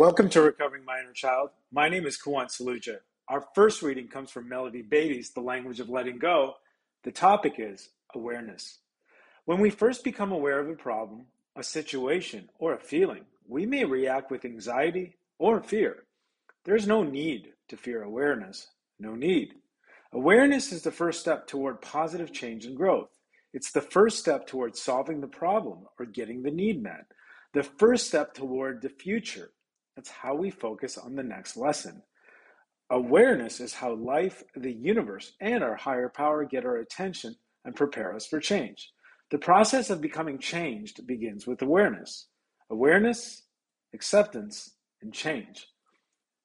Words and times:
Welcome 0.00 0.30
to 0.30 0.40
Recovering 0.40 0.86
My 0.86 0.98
Inner 0.98 1.12
Child. 1.12 1.50
My 1.70 1.90
name 1.90 2.06
is 2.06 2.16
Kawant 2.16 2.46
Saluja. 2.46 3.00
Our 3.28 3.44
first 3.54 3.82
reading 3.82 4.08
comes 4.08 4.30
from 4.30 4.48
Melody 4.48 4.80
Beattie's 4.80 5.28
The 5.28 5.42
Language 5.42 5.78
of 5.78 5.90
Letting 5.90 6.18
Go. 6.18 6.54
The 7.02 7.12
topic 7.12 7.56
is 7.58 7.90
awareness. 8.14 8.78
When 9.44 9.60
we 9.60 9.68
first 9.68 10.02
become 10.02 10.32
aware 10.32 10.58
of 10.58 10.70
a 10.70 10.74
problem, 10.74 11.26
a 11.54 11.62
situation, 11.62 12.48
or 12.58 12.72
a 12.72 12.80
feeling, 12.80 13.26
we 13.46 13.66
may 13.66 13.84
react 13.84 14.30
with 14.30 14.46
anxiety 14.46 15.16
or 15.38 15.62
fear. 15.62 16.04
There's 16.64 16.86
no 16.86 17.02
need 17.02 17.52
to 17.68 17.76
fear 17.76 18.02
awareness. 18.02 18.68
No 18.98 19.14
need. 19.14 19.52
Awareness 20.14 20.72
is 20.72 20.80
the 20.80 20.90
first 20.90 21.20
step 21.20 21.46
toward 21.46 21.82
positive 21.82 22.32
change 22.32 22.64
and 22.64 22.74
growth. 22.74 23.10
It's 23.52 23.70
the 23.70 23.82
first 23.82 24.18
step 24.18 24.46
toward 24.46 24.78
solving 24.78 25.20
the 25.20 25.28
problem 25.28 25.80
or 25.98 26.06
getting 26.06 26.42
the 26.42 26.50
need 26.50 26.82
met. 26.82 27.04
The 27.52 27.64
first 27.64 28.06
step 28.06 28.32
toward 28.32 28.80
the 28.80 28.88
future 28.88 29.50
that's 30.00 30.08
how 30.08 30.34
we 30.34 30.48
focus 30.50 30.96
on 30.96 31.14
the 31.14 31.22
next 31.22 31.58
lesson. 31.58 32.02
Awareness 32.88 33.60
is 33.60 33.74
how 33.74 33.92
life, 33.94 34.42
the 34.56 34.72
universe, 34.72 35.34
and 35.42 35.62
our 35.62 35.76
higher 35.76 36.08
power 36.08 36.46
get 36.46 36.64
our 36.64 36.78
attention 36.78 37.36
and 37.66 37.76
prepare 37.76 38.14
us 38.16 38.26
for 38.26 38.40
change. 38.40 38.92
The 39.30 39.36
process 39.36 39.90
of 39.90 40.00
becoming 40.00 40.38
changed 40.38 41.06
begins 41.06 41.46
with 41.46 41.60
awareness. 41.60 42.28
Awareness, 42.70 43.42
acceptance, 43.92 44.70
and 45.02 45.12
change. 45.12 45.66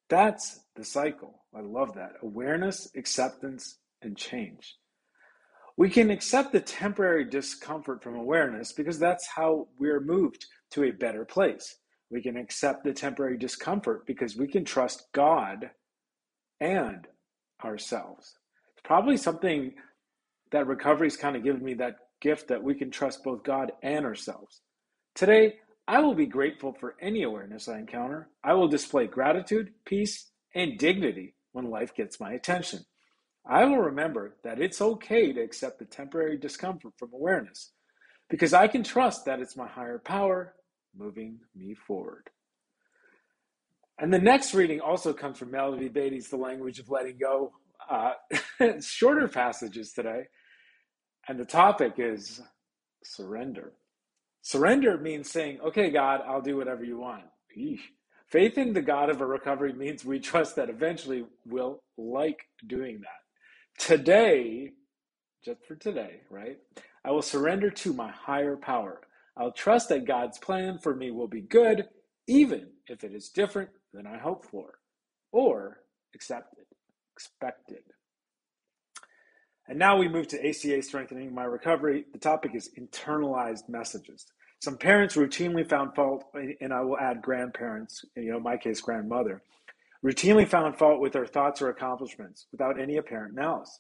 That's 0.10 0.60
the 0.76 0.84
cycle. 0.84 1.40
I 1.56 1.62
love 1.62 1.94
that. 1.96 2.16
Awareness, 2.22 2.90
acceptance, 2.98 3.78
and 4.02 4.18
change. 4.18 4.76
We 5.78 5.90
can 5.90 6.12
accept 6.12 6.52
the 6.52 6.60
temporary 6.60 7.24
discomfort 7.24 8.04
from 8.04 8.18
awareness 8.18 8.74
because 8.74 9.00
that's 9.00 9.26
how 9.28 9.70
we're 9.80 10.02
moved 10.02 10.46
to 10.72 10.84
a 10.84 10.92
better 10.92 11.24
place. 11.24 11.78
We 12.10 12.22
can 12.22 12.38
accept 12.38 12.84
the 12.84 12.94
temporary 12.94 13.38
discomfort 13.38 14.06
because 14.06 14.38
we 14.38 14.48
can 14.48 14.64
trust 14.64 15.08
God 15.14 15.72
and 16.60 17.08
ourselves. 17.64 18.38
It's 18.76 18.84
probably 18.84 19.18
something 19.18 19.74
that 20.52 20.68
recovery's 20.68 21.18
kind 21.18 21.36
of 21.36 21.44
given 21.44 21.64
me 21.64 21.74
that 21.76 21.98
gift 22.22 22.48
that 22.48 22.64
we 22.64 22.76
can 22.76 22.92
trust 22.92 23.24
both 23.24 23.44
God 23.44 23.72
and 23.82 24.06
ourselves. 24.06 24.62
Today, 25.16 25.56
I 25.88 26.00
will 26.00 26.16
be 26.16 26.26
grateful 26.26 26.74
for 26.80 26.96
any 27.02 27.24
awareness 27.24 27.68
I 27.68 27.80
encounter. 27.80 28.30
I 28.44 28.54
will 28.54 28.68
display 28.68 29.08
gratitude, 29.08 29.72
peace, 29.86 30.32
and 30.54 30.78
dignity 30.78 31.36
when 31.52 31.70
life 31.70 31.94
gets 31.96 32.20
my 32.20 32.34
attention. 32.34 32.80
I 33.48 33.66
will 33.66 33.78
remember 33.78 34.38
that 34.44 34.60
it's 34.60 34.82
okay 34.82 35.32
to 35.32 35.42
accept 35.42 35.78
the 35.80 35.86
temporary 35.86 36.38
discomfort 36.38 36.94
from 36.98 37.12
awareness 37.14 37.72
because 38.30 38.54
I 38.54 38.68
can 38.68 38.84
trust 38.84 39.26
that 39.26 39.40
it's 39.40 39.56
my 39.56 39.68
higher 39.68 40.00
power 40.00 40.56
moving 40.98 41.40
me 41.56 41.76
forward. 41.76 42.30
And 44.00 44.14
the 44.14 44.20
next 44.20 44.54
reading 44.54 44.82
also 44.82 45.14
comes 45.14 45.38
from 45.38 45.52
Melody 45.52 45.88
Beattie's 45.88 46.30
The 46.30 46.38
Language 46.38 46.80
of 46.80 46.90
Letting 46.90 47.18
Go. 47.18 47.54
Uh, 47.90 48.14
shorter 48.82 49.28
passages 49.28 49.94
today. 49.94 50.24
And 51.28 51.40
the 51.40 51.46
topic 51.46 51.94
is 51.98 52.42
surrender. 53.04 53.74
Surrender 54.42 54.98
means 54.98 55.32
saying, 55.32 55.60
okay, 55.62 55.90
God, 55.90 56.22
I'll 56.28 56.42
do 56.42 56.58
whatever 56.58 56.84
you 56.84 57.00
want. 57.00 57.24
Eesh. 57.58 57.80
Faith 58.28 58.58
in 58.58 58.74
the 58.74 58.82
God 58.82 59.10
of 59.10 59.22
a 59.22 59.26
recovery 59.26 59.74
means 59.74 60.04
we 60.04 60.20
trust 60.20 60.56
that 60.56 60.70
eventually 60.70 61.26
we'll 61.48 61.82
like 61.98 62.40
doing 62.68 63.02
that. 63.02 63.84
Today, 63.86 64.72
just 65.44 65.66
for 65.66 65.76
today, 65.76 66.22
right? 66.30 66.58
I 67.04 67.12
will 67.12 67.22
surrender 67.22 67.70
to 67.70 67.94
my 67.94 68.12
higher 68.12 68.58
power. 68.58 69.02
I'll 69.38 69.52
trust 69.52 69.90
that 69.90 70.06
God's 70.06 70.38
plan 70.38 70.80
for 70.80 70.96
me 70.96 71.12
will 71.12 71.28
be 71.28 71.42
good, 71.42 71.88
even 72.28 72.70
if 72.88 73.04
it 73.04 73.14
is 73.14 73.30
different 73.30 73.70
than 73.94 74.08
I 74.08 74.18
hope 74.18 74.46
for, 74.46 74.80
or 75.32 75.82
accepted, 76.14 76.66
expected. 77.14 77.84
And 79.68 79.80
now 79.80 79.98
we 79.98 80.08
move 80.08 80.28
to 80.30 80.48
ACA 80.48 80.82
Strengthening 80.84 81.34
My 81.34 81.44
Recovery. 81.44 82.06
The 82.14 82.20
topic 82.20 82.52
is 82.54 82.70
internalized 82.80 83.68
messages. 83.68 84.26
Some 84.62 84.78
parents 84.78 85.16
routinely 85.16 85.68
found 85.68 85.96
fault, 85.96 86.24
and 86.62 86.72
I 86.72 86.82
will 86.82 86.98
add 86.98 87.22
grandparents, 87.22 88.06
you 88.16 88.32
know, 88.32 88.38
in 88.38 88.44
my 88.44 88.58
case, 88.58 88.80
grandmother, 88.80 89.42
routinely 90.04 90.48
found 90.48 90.78
fault 90.78 91.02
with 91.02 91.14
their 91.14 91.26
thoughts 91.26 91.62
or 91.62 91.70
accomplishments 91.70 92.46
without 92.52 92.80
any 92.80 92.98
apparent 92.98 93.34
malice. 93.34 93.80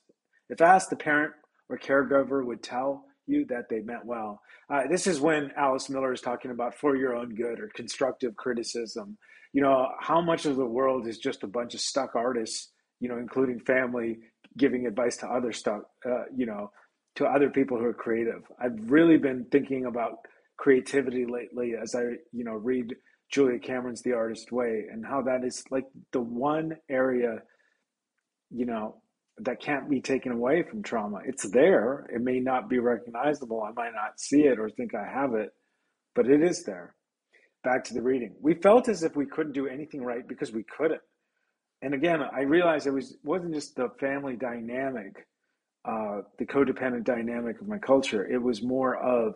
If 0.49 0.61
asked, 0.61 0.89
the 0.89 0.95
parent 0.95 1.33
or 1.69 1.77
caregiver 1.77 2.45
would 2.45 2.61
tell 2.61 3.05
you 3.27 3.45
that 3.49 3.69
they 3.69 3.79
meant 3.79 4.05
well. 4.05 4.41
Uh, 4.69 4.83
this 4.89 5.07
is 5.07 5.19
when 5.19 5.51
Alice 5.57 5.89
Miller 5.89 6.13
is 6.13 6.21
talking 6.21 6.51
about 6.51 6.75
for 6.75 6.95
your 6.95 7.15
own 7.15 7.35
good 7.35 7.59
or 7.59 7.69
constructive 7.75 8.35
criticism. 8.35 9.17
You 9.53 9.61
know, 9.61 9.89
how 9.99 10.21
much 10.21 10.45
of 10.45 10.55
the 10.55 10.65
world 10.65 11.07
is 11.07 11.17
just 11.17 11.43
a 11.43 11.47
bunch 11.47 11.73
of 11.73 11.81
stuck 11.81 12.15
artists, 12.15 12.71
you 12.99 13.09
know, 13.09 13.17
including 13.17 13.59
family 13.59 14.19
giving 14.57 14.87
advice 14.87 15.17
to 15.17 15.27
other 15.27 15.51
stuff, 15.51 15.81
uh, 16.05 16.23
you 16.35 16.45
know, 16.45 16.71
to 17.15 17.25
other 17.25 17.49
people 17.49 17.77
who 17.77 17.85
are 17.85 17.93
creative. 17.93 18.43
I've 18.59 18.91
really 18.91 19.17
been 19.17 19.45
thinking 19.51 19.85
about 19.85 20.17
creativity 20.57 21.25
lately 21.25 21.73
as 21.81 21.95
I, 21.95 22.01
you 22.31 22.43
know, 22.43 22.53
read 22.53 22.95
Julia 23.31 23.59
Cameron's 23.59 24.01
The 24.01 24.13
Artist 24.13 24.51
Way 24.51 24.85
and 24.91 25.05
how 25.05 25.21
that 25.23 25.43
is 25.43 25.63
like 25.71 25.85
the 26.11 26.21
one 26.21 26.77
area, 26.89 27.41
you 28.49 28.65
know, 28.65 29.01
that 29.39 29.61
can't 29.61 29.89
be 29.89 30.01
taken 30.01 30.31
away 30.31 30.63
from 30.63 30.81
trauma. 30.81 31.19
It's 31.25 31.49
there. 31.49 32.07
It 32.13 32.21
may 32.21 32.39
not 32.39 32.69
be 32.69 32.79
recognizable. 32.79 33.61
I 33.63 33.71
might 33.71 33.93
not 33.93 34.19
see 34.19 34.43
it 34.43 34.59
or 34.59 34.69
think 34.69 34.95
I 34.95 35.05
have 35.05 35.33
it, 35.33 35.53
but 36.13 36.29
it 36.29 36.41
is 36.41 36.63
there. 36.63 36.95
Back 37.63 37.83
to 37.85 37.93
the 37.93 38.01
reading. 38.01 38.35
We 38.41 38.53
felt 38.55 38.87
as 38.87 39.03
if 39.03 39.15
we 39.15 39.25
couldn't 39.25 39.53
do 39.53 39.67
anything 39.67 40.03
right 40.03 40.25
because 40.25 40.51
we 40.51 40.63
couldn't. 40.63 41.01
And 41.81 41.93
again, 41.93 42.21
I 42.21 42.41
realized 42.41 42.87
it 42.87 42.91
was 42.91 43.17
wasn't 43.23 43.53
just 43.53 43.75
the 43.75 43.89
family 43.99 44.35
dynamic, 44.37 45.27
uh, 45.83 46.21
the 46.39 46.45
codependent 46.45 47.03
dynamic 47.03 47.59
of 47.59 47.67
my 47.67 47.77
culture. 47.77 48.25
It 48.25 48.41
was 48.41 48.63
more 48.63 48.95
of, 48.95 49.35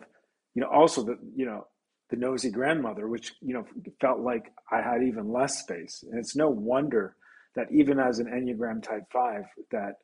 you 0.54 0.62
know, 0.62 0.68
also 0.68 1.02
the 1.04 1.18
you 1.36 1.44
know 1.44 1.66
the 2.08 2.16
nosy 2.16 2.50
grandmother, 2.50 3.08
which 3.08 3.34
you 3.40 3.52
know 3.52 3.64
felt 4.00 4.20
like 4.20 4.52
I 4.72 4.80
had 4.80 5.02
even 5.02 5.30
less 5.30 5.58
space. 5.60 6.02
And 6.08 6.18
it's 6.18 6.34
no 6.34 6.48
wonder 6.48 7.16
that 7.56 7.66
even 7.72 7.98
as 7.98 8.18
an 8.18 8.26
Enneagram 8.26 8.82
type 8.82 9.04
five, 9.12 9.44
that 9.70 9.94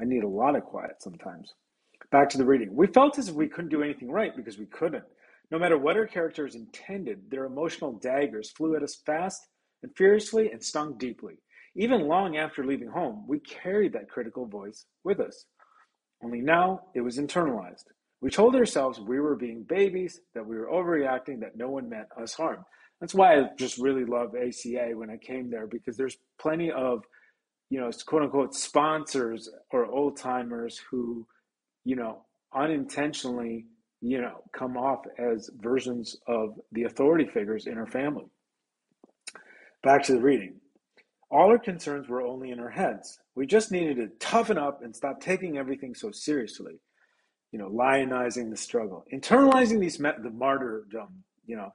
I 0.00 0.04
need 0.04 0.24
a 0.24 0.28
lot 0.28 0.56
of 0.56 0.64
quiet 0.64 1.00
sometimes. 1.00 1.52
Back 2.10 2.28
to 2.30 2.38
the 2.38 2.44
reading. 2.44 2.74
We 2.74 2.86
felt 2.88 3.18
as 3.18 3.28
if 3.28 3.34
we 3.34 3.48
couldn't 3.48 3.70
do 3.70 3.82
anything 3.82 4.10
right 4.10 4.34
because 4.36 4.58
we 4.58 4.66
couldn't. 4.66 5.04
No 5.50 5.58
matter 5.58 5.78
what 5.78 5.96
our 5.96 6.06
characters 6.06 6.54
intended, 6.54 7.30
their 7.30 7.44
emotional 7.44 7.92
daggers 7.92 8.50
flew 8.50 8.76
at 8.76 8.82
us 8.82 9.00
fast 9.06 9.40
and 9.82 9.92
fiercely 9.96 10.50
and 10.50 10.62
stung 10.62 10.96
deeply. 10.98 11.34
Even 11.74 12.08
long 12.08 12.36
after 12.36 12.64
leaving 12.64 12.88
home, 12.88 13.24
we 13.26 13.40
carried 13.40 13.92
that 13.94 14.10
critical 14.10 14.46
voice 14.46 14.84
with 15.04 15.20
us. 15.20 15.46
Only 16.22 16.40
now 16.40 16.80
it 16.94 17.00
was 17.00 17.18
internalized. 17.18 17.84
We 18.20 18.30
told 18.30 18.54
ourselves 18.54 19.00
we 19.00 19.20
were 19.20 19.34
being 19.36 19.64
babies, 19.68 20.20
that 20.34 20.46
we 20.46 20.56
were 20.56 20.68
overreacting, 20.68 21.40
that 21.40 21.56
no 21.56 21.70
one 21.70 21.88
meant 21.88 22.08
us 22.20 22.34
harm. 22.34 22.64
That's 23.02 23.14
why 23.14 23.34
I 23.34 23.48
just 23.58 23.78
really 23.78 24.04
love 24.04 24.36
ACA 24.36 24.92
when 24.94 25.10
I 25.10 25.16
came 25.16 25.50
there 25.50 25.66
because 25.66 25.96
there's 25.96 26.18
plenty 26.40 26.70
of, 26.70 27.02
you 27.68 27.80
know, 27.80 27.90
quote 28.06 28.22
unquote 28.22 28.54
sponsors 28.54 29.50
or 29.72 29.86
old 29.86 30.16
timers 30.16 30.80
who, 30.88 31.26
you 31.84 31.96
know, 31.96 32.24
unintentionally, 32.54 33.66
you 34.00 34.20
know, 34.20 34.44
come 34.52 34.76
off 34.76 35.00
as 35.18 35.50
versions 35.56 36.16
of 36.28 36.60
the 36.70 36.84
authority 36.84 37.26
figures 37.26 37.66
in 37.66 37.76
our 37.76 37.88
family. 37.88 38.26
Back 39.82 40.04
to 40.04 40.12
the 40.12 40.20
reading. 40.20 40.60
All 41.28 41.48
our 41.50 41.58
concerns 41.58 42.08
were 42.08 42.22
only 42.22 42.52
in 42.52 42.60
our 42.60 42.70
heads. 42.70 43.18
We 43.34 43.46
just 43.46 43.72
needed 43.72 43.96
to 43.96 44.10
toughen 44.24 44.58
up 44.58 44.84
and 44.84 44.94
stop 44.94 45.20
taking 45.20 45.58
everything 45.58 45.96
so 45.96 46.12
seriously. 46.12 46.78
You 47.50 47.58
know, 47.58 47.68
lionizing 47.68 48.48
the 48.48 48.56
struggle, 48.56 49.04
internalizing 49.12 49.80
these 49.80 49.98
the 49.98 50.30
martyrdom. 50.32 51.24
You 51.44 51.56
know, 51.56 51.72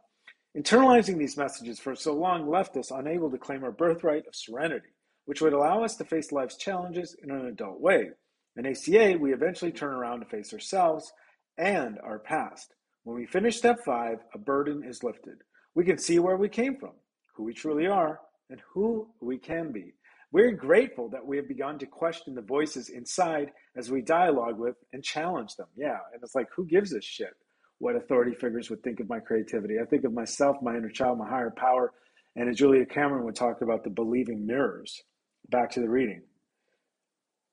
Internalizing 0.56 1.18
these 1.18 1.38
messages 1.38 1.80
for 1.80 1.96
so 1.96 2.14
long 2.14 2.50
left 2.50 2.78
us 2.78 2.92
unable 2.92 3.30
to 3.30 3.38
claim 3.38 3.64
our 3.64 3.72
birthright 3.72 4.26
of 4.28 4.36
serenity, 4.36 4.90
which 5.26 5.42
would 5.42 5.54
allow 5.54 5.84
us 5.84 5.96
to 5.96 6.06
face 6.06 6.32
life's 6.32 6.58
challenges 6.58 7.16
in 7.24 7.32
an 7.32 7.48
adult 7.48 7.80
way. 7.80 8.10
In 8.56 8.66
ACA, 8.66 9.18
we 9.20 9.34
eventually 9.34 9.72
turn 9.72 9.94
around 9.94 10.22
to 10.22 10.26
face 10.26 10.54
ourselves 10.54 11.12
and 11.58 12.00
our 12.04 12.20
past. 12.20 12.74
When 13.04 13.16
we 13.16 13.26
finish 13.26 13.58
step 13.58 13.84
five, 13.86 14.20
a 14.34 14.38
burden 14.38 14.84
is 14.84 15.04
lifted. 15.04 15.38
We 15.76 15.86
can 15.86 15.98
see 15.98 16.18
where 16.20 16.38
we 16.38 16.50
came 16.50 16.76
from, 16.78 16.94
who 17.36 17.44
we 17.44 17.54
truly 17.54 17.86
are, 17.86 18.20
and 18.50 18.62
who 18.74 19.10
we 19.22 19.38
can 19.38 19.72
be. 19.72 19.94
We're 20.32 20.52
grateful 20.52 21.08
that 21.10 21.26
we 21.26 21.38
have 21.38 21.48
begun 21.48 21.78
to 21.80 21.86
question 21.86 22.36
the 22.36 22.42
voices 22.42 22.90
inside 22.90 23.52
as 23.78 23.92
we 23.92 24.02
dialogue 24.02 24.58
with 24.58 24.76
and 24.92 25.04
challenge 25.04 25.56
them. 25.56 25.68
Yeah, 25.76 26.00
and 26.14 26.22
it's 26.22 26.36
like, 26.36 26.48
who 26.56 26.66
gives 26.66 26.94
a 26.94 27.02
shit? 27.02 27.34
What 27.80 27.96
authority 27.96 28.34
figures 28.34 28.70
would 28.70 28.84
think 28.84 29.00
of 29.00 29.10
my 29.10 29.20
creativity. 29.20 29.76
I 29.80 29.86
think 29.86 30.04
of 30.04 30.14
myself, 30.14 30.58
my 30.62 30.76
inner 30.76 30.90
child, 30.90 31.18
my 31.20 31.30
higher 31.30 31.54
power, 31.56 31.94
and 32.36 32.50
as 32.50 32.58
Julia 32.58 32.86
Cameron 32.86 33.26
would 33.26 33.36
talk 33.36 33.62
about 33.62 33.84
the 33.84 33.90
believing 33.90 34.46
mirrors. 34.46 35.02
Back 35.50 35.72
to 35.72 35.80
the 35.80 35.90
reading. 35.90 36.22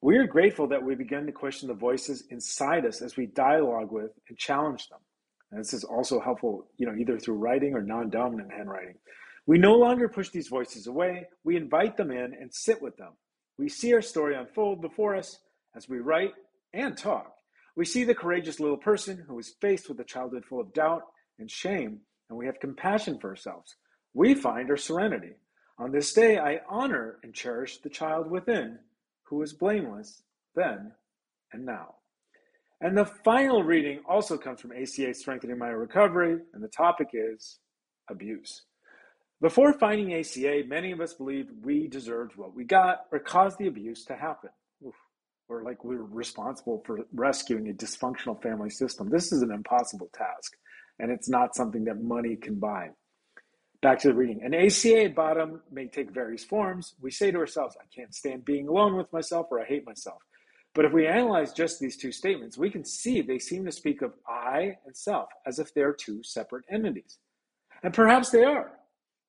We 0.00 0.19
are 0.19 0.26
grateful 0.26 0.67
that 0.69 0.82
we 0.82 0.94
begin 0.94 1.25
to 1.26 1.32
question 1.32 1.69
the 1.69 1.75
voices 1.75 2.25
inside 2.31 2.85
us 2.85 3.00
as 3.00 3.17
we 3.17 3.26
dialogue 3.26 3.91
with 3.91 4.11
and 4.29 4.37
challenge 4.37 4.88
them. 4.88 4.99
And 5.50 5.61
this 5.61 5.73
is 5.73 5.85
also 5.85 6.21
helpful, 6.21 6.67
you 6.76 6.87
know, 6.87 6.94
either 6.94 7.19
through 7.19 7.37
writing 7.37 7.75
or 7.75 7.82
non-dominant 7.82 8.53
handwriting. 8.53 8.97
We 9.47 9.59
no 9.59 9.76
longer 9.76 10.09
push 10.09 10.31
these 10.31 10.49
voices 10.49 10.87
away, 10.87 11.26
we 11.44 11.56
invite 11.56 11.97
them 11.97 12.11
in 12.11 12.35
and 12.35 12.53
sit 12.53 12.82
with 12.82 12.97
them. 12.97 13.12
We 13.59 13.69
see 13.69 13.94
our 13.94 14.03
story 14.03 14.35
unfold 14.35 14.81
before 14.81 15.15
us 15.15 15.38
as 15.76 15.88
we 15.88 15.99
write 15.99 16.32
and 16.73 16.97
talk. 16.97 17.33
We 17.76 17.85
see 17.85 18.05
the 18.05 18.15
courageous 18.15 18.61
little 18.61 18.76
person 18.76 19.25
who 19.26 19.38
is 19.38 19.55
faced 19.61 19.88
with 19.88 19.99
a 20.00 20.05
childhood 20.05 20.44
full 20.44 20.61
of 20.61 20.73
doubt 20.73 21.03
and 21.38 21.50
shame, 21.50 22.00
and 22.29 22.38
we 22.38 22.47
have 22.47 22.61
compassion 22.61 23.19
for 23.21 23.31
ourselves. 23.31 23.75
We 24.15 24.35
find 24.35 24.71
our 24.71 24.76
serenity. 24.76 25.32
On 25.79 25.91
this 25.91 26.12
day, 26.12 26.38
I 26.38 26.61
honor 26.69 27.19
and 27.25 27.35
cherish 27.35 27.79
the 27.79 27.91
child 27.91 28.31
within 28.31 28.79
who 29.25 29.43
is 29.43 29.53
blameless 29.53 30.23
then 30.55 30.93
and 31.53 31.67
now. 31.67 31.97
And 32.81 32.97
the 32.97 33.06
final 33.25 33.62
reading 33.62 34.00
also 34.09 34.37
comes 34.37 34.61
from 34.61 34.73
ACA 34.73 35.15
Strengthening 35.15 35.59
My 35.59 35.69
Recovery, 35.69 36.38
and 36.53 36.62
the 36.62 36.69
topic 36.69 37.09
is 37.12 37.59
abuse. 38.09 38.62
Before 39.41 39.73
finding 39.73 40.15
ACA, 40.15 40.62
many 40.69 40.93
of 40.93 41.00
us 41.00 41.15
believed 41.15 41.50
we 41.65 41.88
deserved 41.88 42.37
what 42.37 42.55
we 42.55 42.65
got 42.65 43.06
or 43.11 43.19
caused 43.19 43.59
the 43.59 43.67
abuse 43.67 44.05
to 44.06 44.17
happen. 44.17 44.50
Or 45.49 45.62
like 45.62 45.85
we 45.85 45.96
were 45.96 46.05
responsible 46.05 46.82
for 46.87 47.00
rescuing 47.12 47.69
a 47.69 47.73
dysfunctional 47.73 48.41
family 48.43 48.70
system. 48.70 49.11
This 49.11 49.31
is 49.32 49.43
an 49.43 49.50
impossible 49.50 50.08
task, 50.14 50.55
and 50.99 51.11
it's 51.11 51.29
not 51.29 51.55
something 51.55 51.85
that 51.85 52.02
money 52.02 52.37
can 52.37 52.58
buy. 52.58 52.91
Back 53.82 53.99
to 54.00 54.08
the 54.08 54.14
reading. 54.14 54.41
An 54.43 54.55
ACA 54.55 55.05
at 55.05 55.14
bottom 55.14 55.61
may 55.70 55.88
take 55.88 56.11
various 56.11 56.43
forms. 56.43 56.94
We 57.00 57.11
say 57.11 57.31
to 57.31 57.38
ourselves, 57.38 57.76
I 57.79 57.85
can't 57.94 58.14
stand 58.14 58.46
being 58.46 58.69
alone 58.69 58.96
with 58.96 59.12
myself, 59.12 59.49
or 59.50 59.61
I 59.61 59.67
hate 59.67 59.85
myself. 59.85 60.23
But 60.75 60.87
if 60.87 60.93
we 60.93 61.06
analyze 61.06 61.52
just 61.52 61.79
these 61.79 61.97
two 61.97 62.11
statements, 62.11 62.58
we 62.58 62.70
can 62.70 62.85
see 62.85 63.20
they 63.20 63.38
seem 63.38 63.64
to 63.64 63.73
speak 63.73 64.02
of 64.02 64.12
I 64.26 64.76
and 64.85 64.97
self 64.97 65.29
as 65.47 65.58
if 65.58 65.73
they're 65.73 65.93
two 65.93 66.23
separate 66.23 66.64
entities. 66.70 67.19
And 67.82 67.94
perhaps 67.94 68.31
they 68.31 68.43
are. 68.43 68.73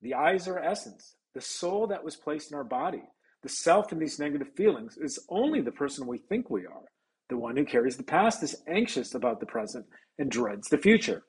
The 0.02 0.16
I 0.16 0.34
is 0.34 0.48
our 0.48 0.60
essence, 0.60 1.16
the 1.34 1.42
soul 1.42 1.88
that 1.88 2.04
was 2.04 2.16
placed 2.16 2.52
in 2.52 2.58
our 2.58 2.64
body. 2.64 3.04
The 3.46 3.52
self 3.52 3.92
in 3.92 4.00
these 4.00 4.18
negative 4.18 4.48
feelings 4.56 4.98
is 4.98 5.20
only 5.30 5.62
the 5.62 5.72
person 5.72 6.08
we 6.08 6.18
think 6.18 6.50
we 6.50 6.66
are. 6.66 6.90
The 7.30 7.38
one 7.38 7.56
who 7.56 7.64
carries 7.64 7.96
the 7.96 8.02
past 8.02 8.42
is 8.42 8.64
anxious 8.68 9.14
about 9.14 9.40
the 9.40 9.46
present 9.46 9.86
and 10.18 10.32
dreads 10.32 10.68
the 10.68 10.80
future. 10.80 11.22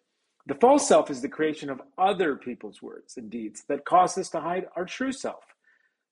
The 0.46 0.54
false 0.54 0.88
self 0.88 1.10
is 1.10 1.20
the 1.20 1.28
creation 1.28 1.68
of 1.68 1.82
other 1.98 2.36
people's 2.36 2.80
words 2.80 3.18
and 3.18 3.28
deeds 3.28 3.64
that 3.68 3.84
cause 3.84 4.16
us 4.16 4.30
to 4.30 4.40
hide 4.40 4.64
our 4.76 4.86
true 4.86 5.12
self. 5.12 5.44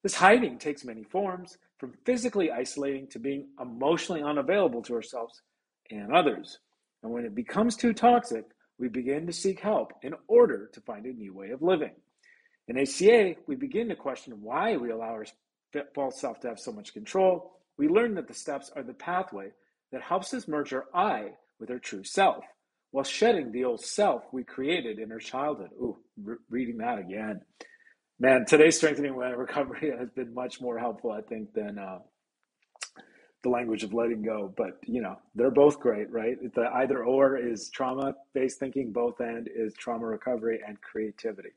This 0.02 0.16
hiding 0.16 0.58
takes 0.58 0.84
many 0.84 1.04
forms, 1.04 1.56
from 1.78 1.94
physically 2.04 2.52
isolating 2.52 3.06
to 3.06 3.18
being 3.18 3.48
emotionally 3.58 4.22
unavailable 4.22 4.82
to 4.82 4.94
ourselves 4.96 5.40
and 5.90 6.14
others. 6.14 6.58
And 7.02 7.12
when 7.12 7.24
it 7.24 7.34
becomes 7.34 7.76
too 7.76 7.94
toxic, 7.94 8.44
we 8.78 8.88
begin 8.88 9.26
to 9.26 9.32
seek 9.32 9.58
help 9.58 9.94
in 10.02 10.12
order 10.28 10.68
to 10.74 10.82
find 10.82 11.06
a 11.06 11.14
new 11.14 11.32
way 11.32 11.48
of 11.48 11.62
living. 11.62 11.92
In 12.68 12.78
ACA, 12.78 13.36
we 13.46 13.56
begin 13.56 13.88
to 13.88 13.96
question 13.96 14.42
why 14.42 14.76
we 14.76 14.90
allow 14.90 15.10
our 15.10 15.24
false 15.94 16.20
self 16.20 16.40
to 16.40 16.48
have 16.48 16.58
so 16.58 16.72
much 16.72 16.92
control. 16.92 17.52
We 17.76 17.88
learn 17.88 18.14
that 18.14 18.28
the 18.28 18.34
steps 18.34 18.70
are 18.74 18.82
the 18.82 18.94
pathway 18.94 19.50
that 19.92 20.02
helps 20.02 20.32
us 20.34 20.48
merge 20.48 20.72
our 20.72 20.86
I 20.94 21.32
with 21.58 21.70
our 21.70 21.78
true 21.78 22.04
self 22.04 22.44
while 22.90 23.04
shedding 23.04 23.52
the 23.52 23.64
old 23.64 23.80
self 23.80 24.22
we 24.32 24.44
created 24.44 24.98
in 24.98 25.10
our 25.10 25.18
childhood. 25.18 25.70
Ooh, 25.80 25.98
re- 26.22 26.36
reading 26.48 26.78
that 26.78 26.98
again 26.98 27.40
man, 28.18 28.44
today's 28.46 28.76
strengthening 28.76 29.14
recovery 29.14 29.92
has 29.98 30.10
been 30.10 30.32
much 30.34 30.60
more 30.60 30.78
helpful, 30.78 31.10
I 31.10 31.20
think, 31.22 31.52
than 31.52 31.78
uh, 31.78 31.98
the 33.42 33.48
language 33.48 33.82
of 33.84 33.92
letting 33.92 34.22
go. 34.22 34.52
But 34.56 34.78
you 34.82 35.02
know, 35.02 35.16
they're 35.34 35.50
both 35.50 35.80
great, 35.80 36.10
right? 36.10 36.36
The 36.54 36.68
either 36.74 37.04
or 37.04 37.36
is 37.36 37.70
trauma 37.70 38.14
based 38.32 38.58
thinking. 38.58 38.92
Both 38.92 39.20
end 39.20 39.48
is 39.54 39.74
trauma 39.74 40.06
recovery 40.06 40.60
and 40.66 40.80
creativity. 40.80 41.50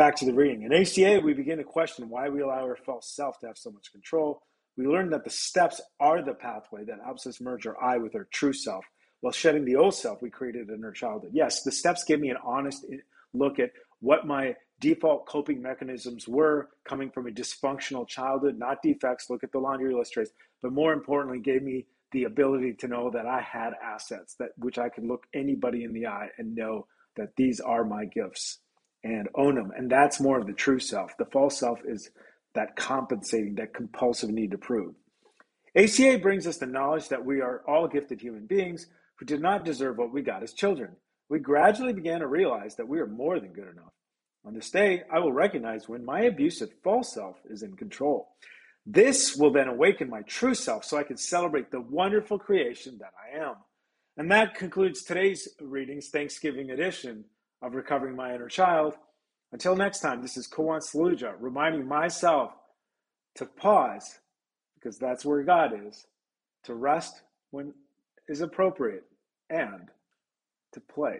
Back 0.00 0.16
to 0.16 0.24
the 0.24 0.32
reading. 0.32 0.62
In 0.62 0.72
ACA, 0.72 1.20
we 1.22 1.34
begin 1.34 1.58
to 1.58 1.62
question 1.62 2.08
why 2.08 2.30
we 2.30 2.40
allow 2.40 2.62
our 2.62 2.78
false 2.86 3.14
self 3.14 3.38
to 3.40 3.48
have 3.48 3.58
so 3.58 3.70
much 3.70 3.92
control. 3.92 4.40
We 4.78 4.86
learn 4.86 5.10
that 5.10 5.24
the 5.24 5.30
steps 5.30 5.78
are 6.00 6.24
the 6.24 6.32
pathway 6.32 6.84
that 6.86 7.00
helps 7.04 7.26
us 7.26 7.38
merge 7.38 7.66
our 7.66 7.76
I 7.84 7.98
with 7.98 8.14
our 8.14 8.26
true 8.32 8.54
self 8.54 8.82
while 9.20 9.34
shedding 9.34 9.66
the 9.66 9.76
old 9.76 9.94
self 9.94 10.22
we 10.22 10.30
created 10.30 10.70
in 10.70 10.82
our 10.86 10.92
childhood. 10.92 11.32
Yes, 11.34 11.64
the 11.64 11.70
steps 11.70 12.04
give 12.04 12.18
me 12.18 12.30
an 12.30 12.38
honest 12.42 12.86
look 13.34 13.58
at 13.58 13.72
what 14.00 14.26
my 14.26 14.56
default 14.80 15.26
coping 15.26 15.60
mechanisms 15.60 16.26
were 16.26 16.70
coming 16.82 17.10
from 17.10 17.26
a 17.26 17.30
dysfunctional 17.30 18.08
childhood, 18.08 18.58
not 18.58 18.80
defects. 18.80 19.28
Look 19.28 19.44
at 19.44 19.52
the 19.52 19.58
laundry 19.58 19.94
list 19.94 20.14
traits, 20.14 20.30
but 20.62 20.72
more 20.72 20.94
importantly, 20.94 21.40
gave 21.40 21.62
me 21.62 21.84
the 22.12 22.24
ability 22.24 22.72
to 22.78 22.88
know 22.88 23.10
that 23.10 23.26
I 23.26 23.42
had 23.42 23.74
assets 23.84 24.34
that 24.36 24.52
which 24.56 24.78
I 24.78 24.88
could 24.88 25.04
look 25.04 25.26
anybody 25.34 25.84
in 25.84 25.92
the 25.92 26.06
eye 26.06 26.30
and 26.38 26.54
know 26.54 26.86
that 27.16 27.36
these 27.36 27.60
are 27.60 27.84
my 27.84 28.06
gifts 28.06 28.60
and 29.02 29.28
own 29.34 29.54
them. 29.54 29.72
And 29.76 29.90
that's 29.90 30.20
more 30.20 30.38
of 30.38 30.46
the 30.46 30.52
true 30.52 30.78
self. 30.78 31.16
The 31.16 31.24
false 31.26 31.58
self 31.58 31.80
is 31.84 32.10
that 32.54 32.76
compensating, 32.76 33.54
that 33.56 33.74
compulsive 33.74 34.30
need 34.30 34.50
to 34.50 34.58
prove. 34.58 34.94
ACA 35.76 36.18
brings 36.18 36.46
us 36.46 36.58
the 36.58 36.66
knowledge 36.66 37.08
that 37.08 37.24
we 37.24 37.40
are 37.40 37.62
all 37.66 37.86
gifted 37.86 38.20
human 38.20 38.46
beings 38.46 38.86
who 39.16 39.24
did 39.24 39.40
not 39.40 39.64
deserve 39.64 39.98
what 39.98 40.12
we 40.12 40.22
got 40.22 40.42
as 40.42 40.52
children. 40.52 40.96
We 41.28 41.38
gradually 41.38 41.92
began 41.92 42.20
to 42.20 42.26
realize 42.26 42.74
that 42.76 42.88
we 42.88 42.98
are 42.98 43.06
more 43.06 43.38
than 43.38 43.52
good 43.52 43.68
enough. 43.68 43.92
On 44.44 44.54
this 44.54 44.70
day, 44.70 45.02
I 45.12 45.20
will 45.20 45.32
recognize 45.32 45.88
when 45.88 46.04
my 46.04 46.22
abusive 46.22 46.70
false 46.82 47.14
self 47.14 47.36
is 47.48 47.62
in 47.62 47.76
control. 47.76 48.30
This 48.86 49.36
will 49.36 49.52
then 49.52 49.68
awaken 49.68 50.08
my 50.08 50.22
true 50.22 50.54
self 50.54 50.84
so 50.84 50.96
I 50.96 51.04
can 51.04 51.18
celebrate 51.18 51.70
the 51.70 51.80
wonderful 51.80 52.38
creation 52.38 52.98
that 52.98 53.12
I 53.14 53.38
am. 53.44 53.56
And 54.16 54.30
that 54.32 54.54
concludes 54.54 55.04
today's 55.04 55.48
readings, 55.60 56.08
Thanksgiving 56.08 56.70
edition 56.70 57.26
of 57.62 57.74
Recovering 57.74 58.16
My 58.16 58.34
Inner 58.34 58.48
Child. 58.48 58.94
Until 59.52 59.76
next 59.76 60.00
time, 60.00 60.22
this 60.22 60.36
is 60.36 60.48
Kawan 60.48 60.80
Saluja 60.80 61.34
reminding 61.38 61.86
myself 61.86 62.52
to 63.36 63.46
pause, 63.46 64.20
because 64.74 64.98
that's 64.98 65.24
where 65.24 65.42
God 65.42 65.72
is, 65.86 66.06
to 66.64 66.74
rest 66.74 67.22
when 67.50 67.74
is 68.28 68.40
appropriate, 68.40 69.04
and 69.48 69.88
to 70.72 70.80
play 70.80 71.18